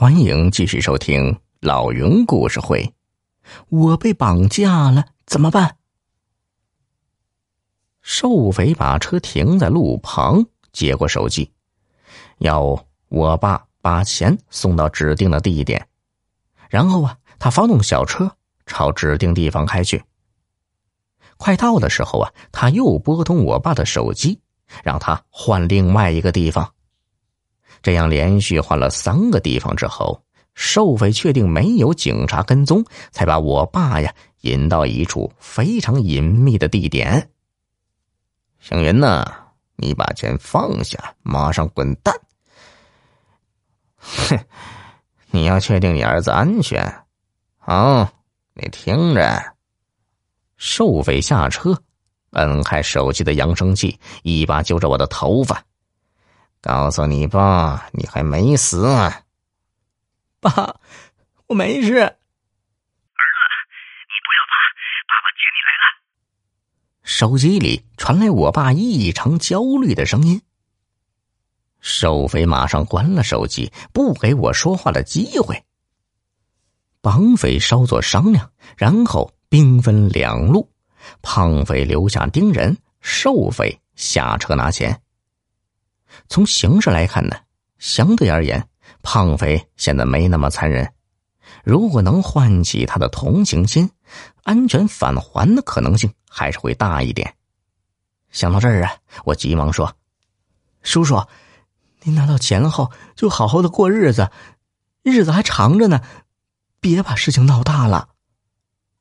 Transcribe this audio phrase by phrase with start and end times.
[0.00, 2.94] 欢迎继续收听老云故事会。
[3.68, 5.76] 我被绑架了，怎么办？
[8.00, 11.52] 瘦肥把车停在路旁，接过手机，
[12.38, 15.86] 要我爸把钱送到指定的地点。
[16.70, 20.02] 然后啊，他发动小车朝指定地方开去。
[21.36, 24.40] 快到的时候啊，他又拨通我爸的手机，
[24.82, 26.72] 让他换另外一个地方。
[27.82, 30.22] 这样连续换了三个地方之后，
[30.54, 37.30] 瘦匪确定没有警察跟踪，才把我爸呀引到一处非常隐秘的地点。
[38.58, 39.24] 星云呐，
[39.76, 42.14] 你把钱放下，马上滚蛋！
[43.96, 44.38] 哼，
[45.30, 46.82] 你要确定你儿子安全，
[47.58, 48.06] 好，
[48.54, 49.54] 你听着。
[50.56, 51.74] 瘦匪下车，
[52.32, 55.64] 摁开手机的扬声器，一把揪着我的头发。
[56.62, 58.82] 告诉你爸，你还没死。
[60.40, 60.50] 爸，
[61.46, 61.94] 我没事。
[61.94, 62.14] 儿子，
[64.06, 64.54] 你不要怕，
[65.08, 65.84] 爸爸接你来了。
[67.02, 70.42] 手机里传来我爸异常焦虑的声音。
[71.80, 75.64] 瘦匪马上关了手机，不给我说话的机会。
[77.00, 80.70] 绑匪稍作商量，然后兵分两路，
[81.22, 85.00] 胖匪留下盯人，瘦匪下车拿钱。
[86.28, 87.36] 从形式来看呢，
[87.78, 88.68] 相对而言，
[89.02, 90.92] 胖肥显得没那么残忍。
[91.64, 93.90] 如果能唤起他的同情心，
[94.44, 97.34] 安全返还的可能性还是会大一点。
[98.30, 99.92] 想到这儿啊，我急忙说
[100.82, 101.20] ：“叔叔，
[102.02, 104.30] 您拿到钱后就好好的过日子，
[105.02, 106.00] 日子还长着呢，
[106.80, 108.10] 别把事情闹大了。”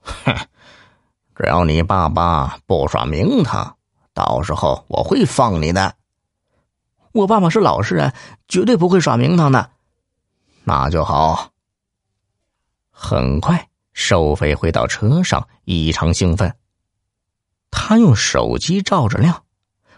[0.00, 0.34] 哼，
[1.36, 3.76] 只要你爸爸不耍名堂，
[4.14, 5.94] 到时候我会放你的。
[7.12, 8.14] 我爸爸是老实人，
[8.46, 9.70] 绝对不会耍名堂的。
[10.64, 11.50] 那就好。
[12.90, 16.54] 很快，瘦匪回到车上，异常兴奋。
[17.70, 19.42] 他用手机照着亮，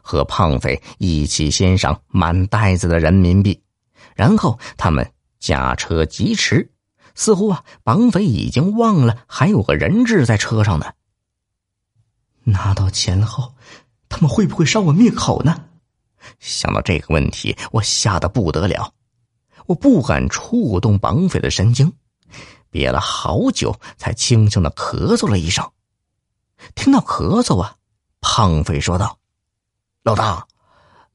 [0.03, 3.63] 和胖匪一起欣赏满袋子的人民币，
[4.15, 6.71] 然后他们驾车疾驰，
[7.15, 10.93] 似乎啊，绑匪已经忘了还有个人质在车上呢。
[12.45, 13.55] 拿到钱后，
[14.09, 15.65] 他们会不会杀我灭口呢？
[16.39, 18.93] 想到这个问题，我吓得不得了，
[19.67, 21.93] 我不敢触动绑匪的神经，
[22.71, 25.69] 憋了好久，才轻轻的咳嗽了一声。
[26.75, 27.77] 听到咳嗽啊，
[28.21, 29.19] 胖匪说道
[30.05, 30.47] ：“老大，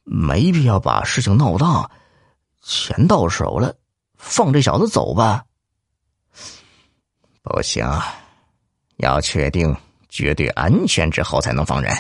[0.04, 1.90] 没必要把事情闹大，
[2.62, 3.76] 钱到手了，
[4.18, 5.46] 放这小子走吧。”
[7.42, 7.90] 不行，
[8.98, 9.74] 要确定
[10.10, 11.96] 绝对安全之后才能放人。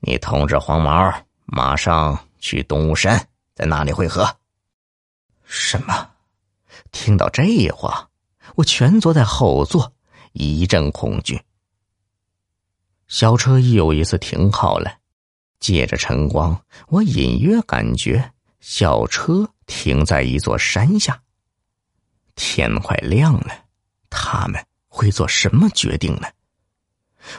[0.00, 1.10] 你通知黄毛。
[1.52, 4.36] 马上去东吴山，在那里会合。
[5.42, 6.10] 什么？
[6.92, 8.08] 听到这话，
[8.54, 9.92] 我蜷坐在后座，
[10.32, 11.42] 一阵恐惧。
[13.08, 14.98] 小车又一次停好了，
[15.58, 21.20] 借着晨光，我隐约感觉小车停在一座山下。
[22.36, 23.64] 天快亮了，
[24.08, 26.28] 他们会做什么决定呢？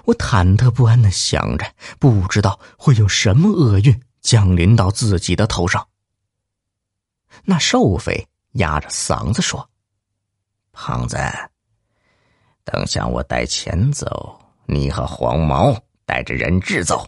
[0.05, 1.65] 我忐忑不安的想着，
[1.99, 5.87] 不知道会有什么厄运降临到自己的头上。
[7.43, 9.69] 那瘦匪压着嗓子说
[10.73, 11.17] ：“胖子，
[12.63, 15.75] 等下我带钱走，你和黄毛
[16.05, 17.07] 带着人质走。”“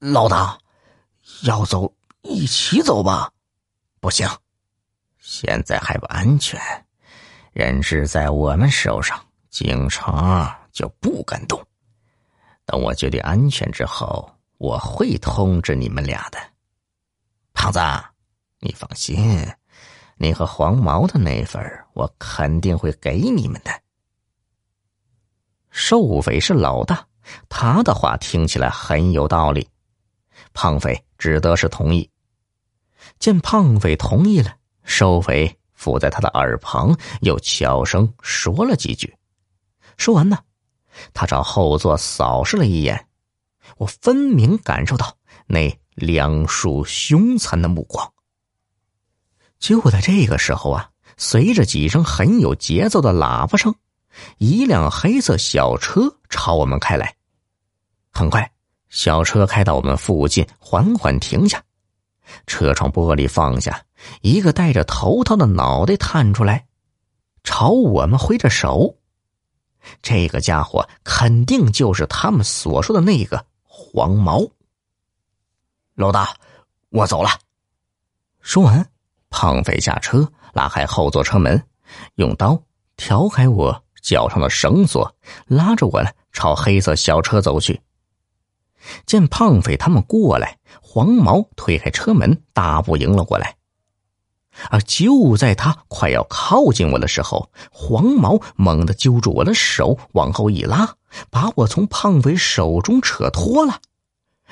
[0.00, 0.58] 老大，
[1.42, 3.30] 要走一起走吧
[4.00, 4.28] ？”“不行，
[5.18, 6.58] 现在还不安全，
[7.52, 11.60] 人质在我们手上，警察。”就不敢动。
[12.64, 16.38] 等我绝对安全之后，我会通知你们俩的。
[17.52, 17.80] 胖子，
[18.60, 19.46] 你放心，
[20.16, 21.60] 你和黄毛的那份
[21.94, 23.70] 我肯定会给你们的。
[25.70, 27.06] 瘦匪是老大，
[27.48, 29.68] 他的话听起来很有道理。
[30.52, 32.08] 胖匪只得是同意。
[33.18, 39.12] 见胖匪同意了，瘦匪附在他的耳旁，又悄声说了几句。
[39.96, 40.38] 说完呢。
[41.12, 43.06] 他朝后座扫视了一眼，
[43.76, 45.16] 我分明感受到
[45.46, 48.12] 那两束凶残的目光。
[49.58, 53.74] 就在这个时候啊，随着几声很有节奏的喇叭声，
[54.38, 57.16] 一辆黑色小车朝我们开来。
[58.10, 58.52] 很快，
[58.88, 61.62] 小车开到我们附近，缓缓停下，
[62.46, 63.84] 车窗玻璃放下，
[64.22, 66.66] 一个戴着头套的脑袋探出来，
[67.44, 68.96] 朝我们挥着手。
[70.02, 74.42] 这个家伙肯定就是他们所说的那个黄毛。
[75.94, 76.34] 老大，
[76.90, 77.30] 我走了。
[78.40, 78.90] 说完，
[79.28, 81.62] 胖匪下车，拉开后座车门，
[82.14, 82.62] 用刀
[82.96, 85.14] 挑开我脚上的绳索，
[85.46, 87.80] 拉着我呢朝黑色小车走去。
[89.04, 93.56] 见胖匪他们过来，黄毛推开车门，大步迎了过来。
[94.68, 100.94] 而就在他快要靠近我的时候，黄毛猛地揪住我的手，往后一拉，
[101.30, 103.80] 把我从胖匪手中扯脱了。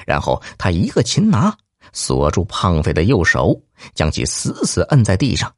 [0.06, 1.56] 然后他一个擒拿，
[1.92, 3.60] 锁住胖匪的右手，
[3.94, 5.52] 将其死死摁在地上。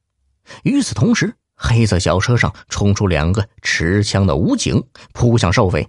[0.62, 4.82] 与此同时，黑色小车上冲出两个持枪的武警，
[5.12, 5.86] 扑向瘦匪。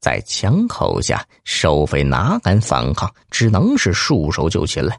[0.00, 4.96] 在枪口下，瘦匪哪敢反抗，只能是束手就擒了。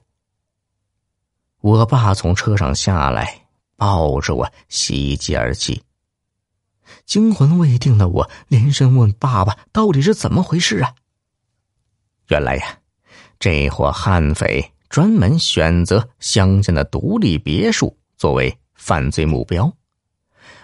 [1.64, 5.82] 我爸从车上下来，抱着我喜极而泣。
[7.06, 10.94] 惊魂未定的我连声问：“爸爸，到底是怎么回事啊？”
[12.28, 12.78] 原来呀，
[13.40, 19.74] 这伙悍匪专门选择乡间的独立别墅作为犯罪目标。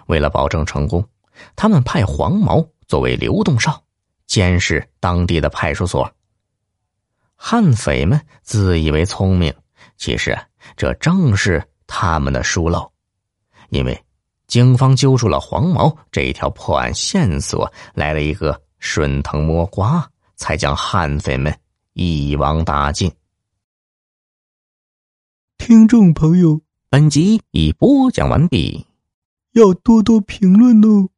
[0.07, 1.07] 为了保证成功，
[1.55, 3.81] 他们派黄毛作为流动哨，
[4.27, 6.13] 监视当地的派出所。
[7.37, 9.53] 悍匪们自以为聪明，
[9.95, 10.31] 其实。
[10.31, 10.45] 啊
[10.75, 12.91] 这正是他们的疏漏，
[13.69, 14.03] 因为
[14.47, 21.56] 警方揪住了黄毛这一条破案线索，来了一个顺藤摸瓜，才将悍匪们
[21.94, 23.11] 一网打尽。
[25.57, 28.85] 听众朋友，本集已播讲完毕，
[29.51, 31.09] 要多多评论哦。